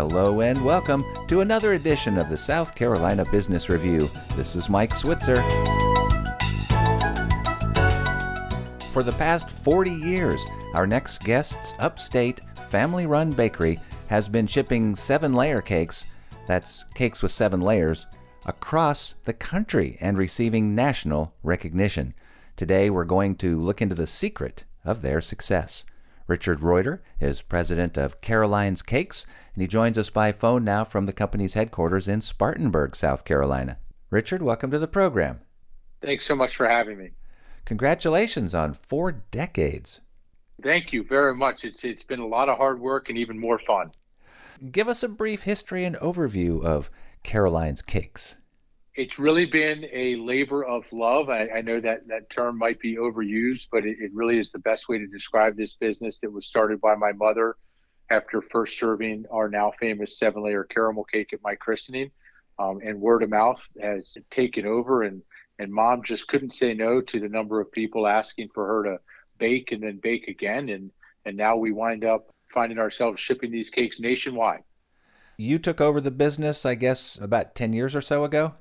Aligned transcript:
Hello 0.00 0.40
and 0.40 0.64
welcome 0.64 1.04
to 1.26 1.42
another 1.42 1.74
edition 1.74 2.16
of 2.16 2.30
the 2.30 2.36
South 2.38 2.74
Carolina 2.74 3.22
Business 3.30 3.68
Review. 3.68 4.08
This 4.34 4.56
is 4.56 4.70
Mike 4.70 4.94
Switzer. 4.94 5.42
For 8.92 9.02
the 9.02 9.14
past 9.18 9.50
40 9.50 9.90
years, 9.90 10.42
our 10.72 10.86
next 10.86 11.22
guest's 11.24 11.74
upstate 11.78 12.40
family 12.70 13.04
run 13.04 13.32
bakery 13.32 13.78
has 14.08 14.26
been 14.26 14.46
shipping 14.46 14.96
seven 14.96 15.34
layer 15.34 15.60
cakes, 15.60 16.06
that's 16.46 16.82
cakes 16.94 17.22
with 17.22 17.30
seven 17.30 17.60
layers, 17.60 18.06
across 18.46 19.16
the 19.26 19.34
country 19.34 19.98
and 20.00 20.16
receiving 20.16 20.74
national 20.74 21.34
recognition. 21.42 22.14
Today, 22.56 22.88
we're 22.88 23.04
going 23.04 23.36
to 23.36 23.60
look 23.60 23.82
into 23.82 23.94
the 23.94 24.06
secret 24.06 24.64
of 24.82 25.02
their 25.02 25.20
success. 25.20 25.84
Richard 26.30 26.60
Reutter 26.60 27.00
is 27.18 27.42
president 27.42 27.96
of 27.96 28.20
Caroline's 28.20 28.82
Cakes, 28.82 29.26
and 29.52 29.62
he 29.62 29.66
joins 29.66 29.98
us 29.98 30.10
by 30.10 30.30
phone 30.30 30.62
now 30.62 30.84
from 30.84 31.06
the 31.06 31.12
company's 31.12 31.54
headquarters 31.54 32.06
in 32.06 32.20
Spartanburg, 32.20 32.94
South 32.94 33.24
Carolina. 33.24 33.78
Richard, 34.10 34.40
welcome 34.40 34.70
to 34.70 34.78
the 34.78 34.86
program. 34.86 35.40
Thanks 36.00 36.24
so 36.24 36.36
much 36.36 36.54
for 36.54 36.68
having 36.68 36.98
me. 36.98 37.10
Congratulations 37.64 38.54
on 38.54 38.74
four 38.74 39.10
decades. 39.10 40.02
Thank 40.62 40.92
you 40.92 41.02
very 41.02 41.34
much. 41.34 41.64
It's 41.64 41.82
it's 41.82 42.04
been 42.04 42.20
a 42.20 42.26
lot 42.28 42.48
of 42.48 42.58
hard 42.58 42.80
work 42.80 43.08
and 43.08 43.18
even 43.18 43.36
more 43.36 43.58
fun. 43.58 43.90
Give 44.70 44.86
us 44.86 45.02
a 45.02 45.08
brief 45.08 45.42
history 45.42 45.84
and 45.84 45.96
overview 45.96 46.64
of 46.64 46.92
Caroline's 47.24 47.82
Cakes 47.82 48.36
it's 48.94 49.18
really 49.18 49.46
been 49.46 49.86
a 49.92 50.16
labor 50.16 50.64
of 50.64 50.84
love. 50.92 51.28
I, 51.28 51.48
I, 51.48 51.60
know 51.60 51.80
that 51.80 52.08
that 52.08 52.28
term 52.28 52.58
might 52.58 52.80
be 52.80 52.96
overused, 52.96 53.68
but 53.70 53.86
it, 53.86 53.98
it, 54.00 54.10
really 54.12 54.38
is 54.38 54.50
the 54.50 54.58
best 54.58 54.88
way 54.88 54.98
to 54.98 55.06
describe 55.06 55.56
this 55.56 55.74
business 55.74 56.20
that 56.20 56.32
was 56.32 56.46
started 56.46 56.80
by 56.80 56.96
my 56.96 57.12
mother 57.12 57.56
after 58.10 58.42
first 58.42 58.78
serving 58.78 59.26
our 59.30 59.48
now 59.48 59.72
famous 59.78 60.18
seven 60.18 60.42
layer 60.42 60.64
caramel 60.64 61.04
cake 61.04 61.32
at 61.32 61.42
my 61.42 61.54
christening. 61.54 62.10
Um, 62.58 62.80
and 62.84 63.00
word 63.00 63.22
of 63.22 63.30
mouth 63.30 63.64
has 63.80 64.18
taken 64.30 64.66
over, 64.66 65.04
and, 65.04 65.22
and 65.58 65.72
mom 65.72 66.02
just 66.02 66.28
couldn't 66.28 66.52
say 66.52 66.74
no 66.74 67.00
to 67.00 67.20
the 67.20 67.28
number 67.28 67.60
of 67.60 67.72
people 67.72 68.06
asking 68.06 68.48
for 68.52 68.66
her 68.66 68.84
to 68.84 68.98
bake 69.38 69.72
and 69.72 69.82
then 69.82 70.00
bake 70.02 70.28
again. 70.28 70.68
And, 70.68 70.90
and 71.24 71.36
now 71.36 71.56
we 71.56 71.70
wind 71.70 72.04
up 72.04 72.34
finding 72.52 72.78
ourselves 72.78 73.20
shipping 73.20 73.52
these 73.52 73.70
cakes 73.70 74.00
nationwide. 74.00 74.64
You 75.38 75.58
took 75.58 75.80
over 75.80 76.00
the 76.00 76.10
business, 76.10 76.66
I 76.66 76.74
guess, 76.74 77.16
about 77.16 77.54
10 77.54 77.72
years 77.72 77.94
or 77.94 78.02
so 78.02 78.24
ago? 78.24 78.56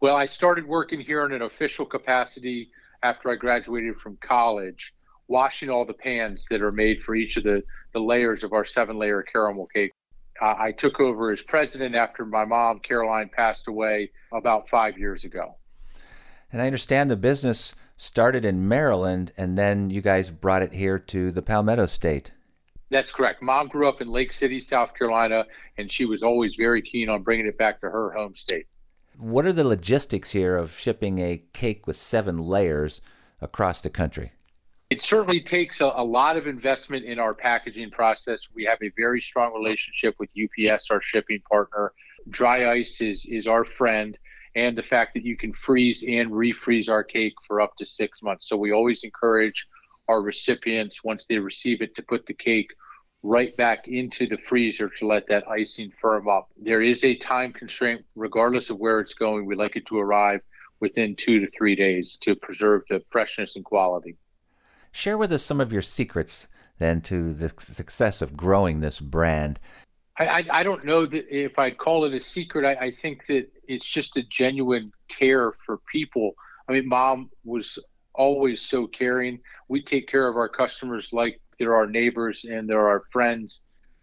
Well, 0.00 0.16
I 0.16 0.24
started 0.24 0.66
working 0.66 0.98
here 0.98 1.26
in 1.26 1.32
an 1.32 1.42
official 1.42 1.84
capacity 1.84 2.70
after 3.02 3.30
I 3.30 3.34
graduated 3.34 3.96
from 3.96 4.16
college, 4.22 4.94
washing 5.28 5.68
all 5.68 5.84
the 5.84 5.92
pans 5.92 6.46
that 6.48 6.62
are 6.62 6.72
made 6.72 7.02
for 7.02 7.14
each 7.14 7.36
of 7.36 7.44
the, 7.44 7.62
the 7.92 8.00
layers 8.00 8.42
of 8.42 8.54
our 8.54 8.64
seven 8.64 8.98
layer 8.98 9.22
caramel 9.22 9.66
cake. 9.66 9.92
Uh, 10.40 10.54
I 10.58 10.72
took 10.72 11.00
over 11.00 11.30
as 11.32 11.42
president 11.42 11.94
after 11.94 12.24
my 12.24 12.46
mom, 12.46 12.78
Caroline, 12.78 13.28
passed 13.28 13.68
away 13.68 14.10
about 14.32 14.70
five 14.70 14.96
years 14.96 15.24
ago. 15.24 15.56
And 16.50 16.62
I 16.62 16.66
understand 16.66 17.10
the 17.10 17.16
business 17.16 17.74
started 17.98 18.46
in 18.46 18.66
Maryland 18.66 19.32
and 19.36 19.58
then 19.58 19.90
you 19.90 20.00
guys 20.00 20.30
brought 20.30 20.62
it 20.62 20.72
here 20.72 20.98
to 20.98 21.30
the 21.30 21.42
Palmetto 21.42 21.84
State. 21.84 22.32
That's 22.88 23.12
correct. 23.12 23.42
Mom 23.42 23.68
grew 23.68 23.86
up 23.86 24.00
in 24.00 24.08
Lake 24.08 24.32
City, 24.32 24.62
South 24.62 24.94
Carolina, 24.94 25.44
and 25.76 25.92
she 25.92 26.06
was 26.06 26.22
always 26.22 26.54
very 26.54 26.80
keen 26.80 27.10
on 27.10 27.22
bringing 27.22 27.46
it 27.46 27.58
back 27.58 27.82
to 27.82 27.90
her 27.90 28.12
home 28.12 28.34
state. 28.34 28.66
What 29.20 29.44
are 29.44 29.52
the 29.52 29.64
logistics 29.64 30.30
here 30.30 30.56
of 30.56 30.78
shipping 30.78 31.18
a 31.18 31.42
cake 31.52 31.86
with 31.86 31.98
seven 31.98 32.38
layers 32.38 33.02
across 33.42 33.82
the 33.82 33.90
country? 33.90 34.32
It 34.88 35.02
certainly 35.02 35.42
takes 35.42 35.82
a, 35.82 35.92
a, 35.94 36.02
lot 36.02 36.38
of 36.38 36.46
investment 36.46 37.04
in 37.04 37.18
our 37.18 37.34
packaging 37.34 37.90
process. 37.90 38.48
We 38.54 38.64
have 38.64 38.78
a 38.82 38.90
very 38.96 39.20
strong 39.20 39.52
relationship 39.52 40.14
with 40.18 40.30
UPS, 40.30 40.90
our 40.90 41.02
shipping 41.02 41.42
partner. 41.50 41.92
Dry 42.30 42.72
ice 42.72 43.02
is, 43.02 43.26
is 43.26 43.46
our 43.46 43.66
friend, 43.66 44.16
and 44.56 44.76
the 44.76 44.82
fact 44.82 45.12
that 45.12 45.22
you 45.22 45.36
can 45.36 45.52
freeze 45.52 46.02
and 46.02 46.30
refreeze 46.30 46.88
our 46.88 47.04
cake 47.04 47.34
for 47.46 47.60
up 47.60 47.76
to 47.76 47.84
six 47.84 48.22
months. 48.22 48.48
So 48.48 48.56
we 48.56 48.72
always 48.72 49.04
encourage 49.04 49.66
our 50.08 50.22
recipients, 50.22 51.04
once 51.04 51.26
they 51.28 51.38
receive 51.38 51.82
it, 51.82 51.94
to 51.96 52.02
put 52.02 52.24
the 52.24 52.32
cake 52.32 52.70
right 53.22 53.54
back 53.56 53.86
into 53.86 54.26
the 54.26 54.38
freezer 54.48 54.88
to 54.88 55.06
let 55.06 55.26
that 55.28 55.46
icing 55.48 55.92
firm 56.00 56.28
up. 56.28 56.48
There 56.56 56.82
is 56.82 57.04
a 57.04 57.16
time 57.16 57.52
constraint, 57.52 58.04
regardless 58.14 58.70
of 58.70 58.78
where 58.78 59.00
it's 59.00 59.14
going. 59.14 59.46
We 59.46 59.54
like 59.54 59.76
it 59.76 59.86
to 59.86 59.98
arrive 59.98 60.40
within 60.80 61.14
two 61.14 61.40
to 61.40 61.50
three 61.56 61.76
days 61.76 62.16
to 62.22 62.34
preserve 62.34 62.82
the 62.88 63.02
freshness 63.10 63.56
and 63.56 63.64
quality. 63.64 64.16
Share 64.92 65.18
with 65.18 65.32
us 65.32 65.42
some 65.42 65.60
of 65.60 65.72
your 65.72 65.82
secrets 65.82 66.48
then 66.78 67.02
to 67.02 67.34
the 67.34 67.52
success 67.58 68.22
of 68.22 68.36
growing 68.36 68.80
this 68.80 69.00
brand. 69.00 69.60
I, 70.18 70.26
I, 70.26 70.44
I 70.50 70.62
don't 70.62 70.84
know 70.84 71.04
that 71.06 71.26
if 71.30 71.58
I'd 71.58 71.76
call 71.76 72.06
it 72.06 72.14
a 72.14 72.20
secret. 72.20 72.64
I, 72.64 72.86
I 72.86 72.90
think 72.90 73.26
that 73.26 73.48
it's 73.68 73.86
just 73.86 74.16
a 74.16 74.22
genuine 74.22 74.90
care 75.08 75.52
for 75.64 75.78
people. 75.92 76.32
I 76.68 76.72
mean, 76.72 76.88
mom 76.88 77.30
was 77.44 77.78
always 78.14 78.62
so 78.62 78.86
caring. 78.86 79.40
We 79.68 79.82
take 79.82 80.08
care 80.08 80.26
of 80.26 80.36
our 80.36 80.48
customers 80.48 81.10
like 81.12 81.40
they're 81.60 81.76
our 81.76 81.86
neighbors 81.86 82.44
and 82.48 82.68
they're 82.68 82.88
our 82.88 83.04
friends. 83.12 83.60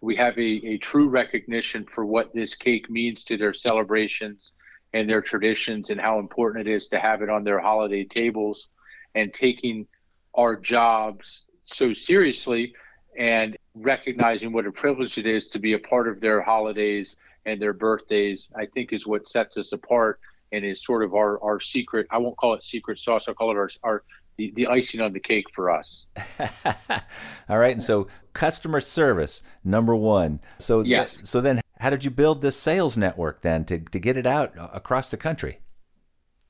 We 0.00 0.16
have 0.16 0.38
a, 0.38 0.66
a 0.66 0.78
true 0.78 1.08
recognition 1.08 1.84
for 1.84 2.06
what 2.06 2.32
this 2.32 2.54
cake 2.54 2.88
means 2.88 3.24
to 3.24 3.36
their 3.36 3.52
celebrations 3.52 4.52
and 4.94 5.10
their 5.10 5.20
traditions 5.20 5.90
and 5.90 6.00
how 6.00 6.20
important 6.20 6.66
it 6.66 6.72
is 6.72 6.88
to 6.88 7.00
have 7.00 7.22
it 7.22 7.28
on 7.28 7.42
their 7.44 7.58
holiday 7.58 8.04
tables 8.04 8.68
and 9.16 9.34
taking 9.34 9.86
our 10.34 10.54
jobs 10.54 11.44
so 11.64 11.92
seriously 11.92 12.72
and 13.18 13.58
recognizing 13.74 14.52
what 14.52 14.64
a 14.64 14.72
privilege 14.72 15.18
it 15.18 15.26
is 15.26 15.48
to 15.48 15.58
be 15.58 15.72
a 15.72 15.78
part 15.78 16.06
of 16.06 16.20
their 16.20 16.40
holidays 16.40 17.16
and 17.46 17.60
their 17.60 17.72
birthdays, 17.72 18.48
I 18.56 18.66
think 18.66 18.92
is 18.92 19.08
what 19.08 19.28
sets 19.28 19.56
us 19.56 19.72
apart 19.72 20.20
and 20.52 20.64
is 20.64 20.84
sort 20.84 21.02
of 21.02 21.14
our, 21.14 21.42
our 21.42 21.58
secret. 21.58 22.06
I 22.12 22.18
won't 22.18 22.36
call 22.36 22.54
it 22.54 22.62
secret 22.62 23.00
sauce. 23.00 23.26
I'll 23.26 23.34
call 23.34 23.50
it 23.50 23.56
our, 23.56 23.70
our 23.82 24.04
the, 24.40 24.52
the 24.56 24.66
icing 24.68 25.02
on 25.02 25.12
the 25.12 25.20
cake 25.20 25.44
for 25.54 25.70
us. 25.70 26.06
All 27.48 27.58
right, 27.58 27.72
and 27.72 27.84
so 27.84 28.06
customer 28.32 28.80
service 28.80 29.42
number 29.62 29.94
one. 29.94 30.40
So 30.58 30.80
yes. 30.80 31.16
Th- 31.16 31.26
so 31.26 31.40
then, 31.42 31.60
how 31.80 31.90
did 31.90 32.04
you 32.04 32.10
build 32.10 32.40
this 32.40 32.56
sales 32.56 32.96
network 32.96 33.42
then 33.42 33.66
to 33.66 33.78
to 33.78 33.98
get 33.98 34.16
it 34.16 34.26
out 34.26 34.54
across 34.56 35.10
the 35.10 35.18
country? 35.18 35.60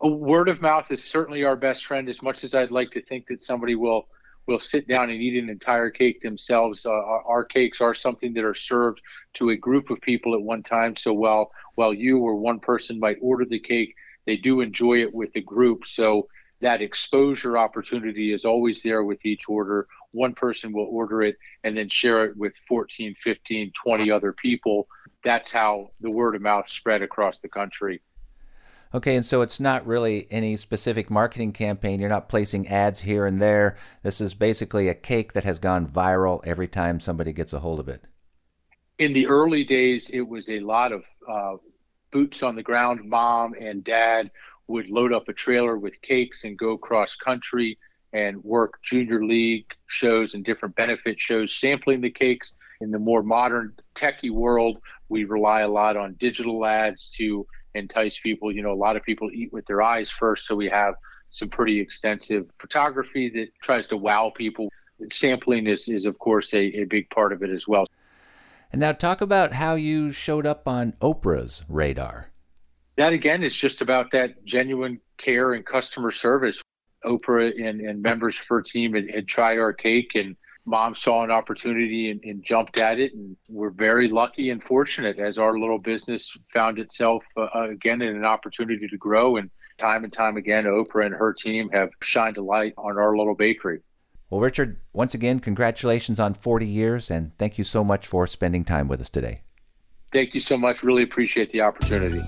Word 0.00 0.48
of 0.48 0.60
mouth 0.60 0.90
is 0.90 1.02
certainly 1.02 1.44
our 1.44 1.56
best 1.56 1.84
friend. 1.84 2.08
As 2.08 2.22
much 2.22 2.44
as 2.44 2.54
I'd 2.54 2.70
like 2.70 2.92
to 2.92 3.02
think 3.02 3.26
that 3.28 3.42
somebody 3.42 3.74
will 3.74 4.06
will 4.46 4.60
sit 4.60 4.86
down 4.86 5.10
and 5.10 5.20
eat 5.20 5.40
an 5.40 5.48
entire 5.48 5.90
cake 5.90 6.20
themselves, 6.20 6.86
uh, 6.86 6.90
our, 6.90 7.22
our 7.22 7.44
cakes 7.44 7.80
are 7.80 7.94
something 7.94 8.32
that 8.34 8.44
are 8.44 8.54
served 8.54 9.00
to 9.34 9.50
a 9.50 9.56
group 9.56 9.90
of 9.90 10.00
people 10.00 10.34
at 10.34 10.42
one 10.42 10.62
time. 10.62 10.96
So 10.96 11.12
while 11.12 11.50
while 11.74 11.92
you 11.92 12.18
or 12.18 12.36
one 12.36 12.60
person 12.60 13.00
might 13.00 13.18
order 13.20 13.44
the 13.44 13.58
cake, 13.58 13.94
they 14.24 14.36
do 14.36 14.60
enjoy 14.60 15.02
it 15.02 15.12
with 15.12 15.32
the 15.32 15.40
group. 15.40 15.82
So 15.86 16.28
that 16.62 16.80
exposure 16.80 17.58
opportunity 17.58 18.32
is 18.32 18.44
always 18.44 18.82
there 18.82 19.02
with 19.02 19.24
each 19.26 19.48
order. 19.48 19.88
One 20.12 20.32
person 20.32 20.72
will 20.72 20.86
order 20.86 21.22
it 21.22 21.36
and 21.64 21.76
then 21.76 21.88
share 21.88 22.24
it 22.24 22.36
with 22.36 22.52
14, 22.68 23.16
15, 23.20 23.72
20 23.72 24.10
other 24.10 24.32
people. 24.32 24.86
That's 25.24 25.50
how 25.50 25.90
the 26.00 26.10
word 26.10 26.36
of 26.36 26.42
mouth 26.42 26.68
spread 26.68 27.02
across 27.02 27.38
the 27.38 27.48
country. 27.48 28.00
Okay, 28.94 29.16
and 29.16 29.26
so 29.26 29.42
it's 29.42 29.58
not 29.58 29.86
really 29.86 30.28
any 30.30 30.56
specific 30.56 31.10
marketing 31.10 31.52
campaign. 31.52 31.98
You're 31.98 32.08
not 32.08 32.28
placing 32.28 32.68
ads 32.68 33.00
here 33.00 33.26
and 33.26 33.40
there. 33.40 33.76
This 34.02 34.20
is 34.20 34.34
basically 34.34 34.88
a 34.88 34.94
cake 34.94 35.32
that 35.32 35.44
has 35.44 35.58
gone 35.58 35.86
viral 35.86 36.40
every 36.44 36.68
time 36.68 37.00
somebody 37.00 37.32
gets 37.32 37.52
a 37.52 37.60
hold 37.60 37.80
of 37.80 37.88
it. 37.88 38.04
In 38.98 39.14
the 39.14 39.26
early 39.26 39.64
days, 39.64 40.10
it 40.12 40.20
was 40.20 40.48
a 40.48 40.60
lot 40.60 40.92
of 40.92 41.02
uh, 41.28 41.56
boots 42.12 42.42
on 42.42 42.54
the 42.54 42.62
ground, 42.62 43.02
mom 43.04 43.54
and 43.58 43.82
dad 43.82 44.30
would 44.68 44.88
load 44.88 45.12
up 45.12 45.28
a 45.28 45.32
trailer 45.32 45.76
with 45.76 46.00
cakes 46.02 46.44
and 46.44 46.58
go 46.58 46.76
cross 46.76 47.16
country 47.16 47.78
and 48.12 48.42
work 48.44 48.80
junior 48.82 49.24
league 49.24 49.66
shows 49.86 50.34
and 50.34 50.44
different 50.44 50.74
benefit 50.76 51.20
shows 51.20 51.54
sampling 51.54 52.00
the 52.00 52.10
cakes. 52.10 52.54
In 52.80 52.90
the 52.90 52.98
more 52.98 53.22
modern 53.22 53.74
techie 53.94 54.32
world, 54.32 54.78
we 55.08 55.24
rely 55.24 55.60
a 55.60 55.68
lot 55.68 55.96
on 55.96 56.14
digital 56.14 56.66
ads 56.66 57.08
to 57.16 57.46
entice 57.74 58.18
people. 58.18 58.52
You 58.52 58.62
know, 58.62 58.72
a 58.72 58.74
lot 58.74 58.96
of 58.96 59.02
people 59.02 59.30
eat 59.32 59.52
with 59.52 59.66
their 59.66 59.82
eyes 59.82 60.10
first, 60.10 60.46
so 60.46 60.54
we 60.54 60.68
have 60.68 60.94
some 61.30 61.48
pretty 61.48 61.80
extensive 61.80 62.46
photography 62.58 63.30
that 63.30 63.48
tries 63.62 63.86
to 63.88 63.96
wow 63.96 64.32
people. 64.36 64.68
Sampling 65.10 65.66
is, 65.66 65.88
is 65.88 66.06
of 66.06 66.18
course, 66.18 66.52
a, 66.54 66.80
a 66.80 66.84
big 66.84 67.08
part 67.10 67.32
of 67.32 67.42
it 67.42 67.50
as 67.50 67.66
well. 67.66 67.86
And 68.72 68.80
now, 68.80 68.92
talk 68.92 69.20
about 69.20 69.52
how 69.52 69.74
you 69.74 70.12
showed 70.12 70.46
up 70.46 70.66
on 70.66 70.92
Oprah's 71.00 71.62
radar 71.68 72.31
that 72.96 73.12
again 73.12 73.42
is 73.42 73.54
just 73.54 73.80
about 73.80 74.10
that 74.12 74.44
genuine 74.44 75.00
care 75.18 75.54
and 75.54 75.64
customer 75.64 76.10
service. 76.10 76.60
Oprah 77.04 77.52
and, 77.60 77.80
and 77.80 78.00
members 78.00 78.38
of 78.38 78.44
her 78.48 78.62
team 78.62 78.94
had, 78.94 79.10
had 79.10 79.26
tried 79.26 79.58
our 79.58 79.72
cake 79.72 80.12
and 80.14 80.36
mom 80.64 80.94
saw 80.94 81.24
an 81.24 81.30
opportunity 81.32 82.10
and, 82.10 82.20
and, 82.22 82.44
jumped 82.44 82.78
at 82.78 83.00
it 83.00 83.12
and 83.14 83.36
we're 83.48 83.70
very 83.70 84.08
lucky 84.08 84.50
and 84.50 84.62
fortunate 84.62 85.18
as 85.18 85.36
our 85.36 85.58
little 85.58 85.78
business 85.78 86.32
found 86.54 86.78
itself 86.78 87.24
uh, 87.36 87.48
uh, 87.52 87.68
again 87.70 88.00
in 88.00 88.14
an 88.14 88.24
opportunity 88.24 88.86
to 88.86 88.96
grow 88.96 89.38
and 89.38 89.50
time 89.76 90.04
and 90.04 90.12
time 90.12 90.36
again 90.36 90.62
oprah 90.62 91.04
and 91.04 91.16
her 91.16 91.32
team 91.32 91.68
have 91.70 91.90
shined 92.00 92.36
a 92.36 92.40
light 92.40 92.72
on 92.78 92.96
our 92.96 93.16
little 93.16 93.34
bakery 93.34 93.80
well 94.30 94.40
richard 94.40 94.78
once 94.92 95.14
again 95.14 95.40
congratulations 95.40 96.20
on 96.20 96.32
40 96.32 96.64
years 96.64 97.10
and 97.10 97.36
thank 97.38 97.58
you 97.58 97.64
so 97.64 97.82
much 97.82 98.06
for 98.06 98.28
spending 98.28 98.64
time 98.64 98.86
with 98.86 99.00
us 99.00 99.10
today 99.10 99.42
Thank 100.12 100.34
you 100.34 100.40
so 100.40 100.56
much. 100.56 100.82
Really 100.82 101.02
appreciate 101.02 101.52
the 101.52 101.62
opportunity. 101.62 102.20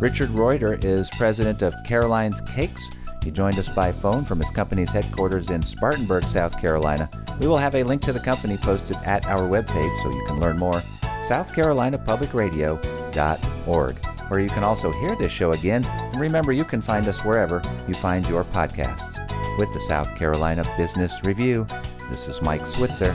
Richard 0.00 0.30
Reutter 0.30 0.82
is 0.84 1.08
president 1.10 1.62
of 1.62 1.74
Caroline's 1.84 2.40
Cakes. 2.42 2.90
He 3.22 3.30
joined 3.30 3.58
us 3.58 3.68
by 3.68 3.92
phone 3.92 4.24
from 4.24 4.40
his 4.40 4.50
company's 4.50 4.90
headquarters 4.90 5.50
in 5.50 5.62
Spartanburg, 5.62 6.24
South 6.24 6.60
Carolina. 6.60 7.08
We 7.40 7.46
will 7.46 7.58
have 7.58 7.76
a 7.76 7.84
link 7.84 8.02
to 8.02 8.12
the 8.12 8.20
company 8.20 8.56
posted 8.56 8.96
at 9.04 9.24
our 9.26 9.48
webpage 9.48 10.02
so 10.02 10.10
you 10.10 10.24
can 10.26 10.40
learn 10.40 10.58
more. 10.58 10.82
SouthCarolinaPublicRadio.org, 11.22 14.06
where 14.28 14.40
you 14.40 14.48
can 14.48 14.64
also 14.64 14.90
hear 14.92 15.14
this 15.14 15.30
show 15.30 15.52
again. 15.52 15.84
And 15.84 16.20
remember, 16.20 16.50
you 16.52 16.64
can 16.64 16.82
find 16.82 17.06
us 17.06 17.24
wherever 17.24 17.62
you 17.86 17.94
find 17.94 18.28
your 18.28 18.42
podcasts. 18.44 19.20
With 19.58 19.72
the 19.72 19.80
South 19.80 20.16
Carolina 20.16 20.64
Business 20.76 21.22
Review, 21.22 21.64
this 22.10 22.26
is 22.26 22.42
Mike 22.42 22.66
Switzer. 22.66 23.14